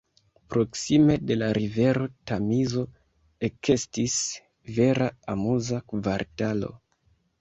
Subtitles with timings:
[0.51, 2.85] Proksime de la rivero Tamizo
[3.49, 4.17] ekestis
[4.79, 6.73] vera amuza kvartalo.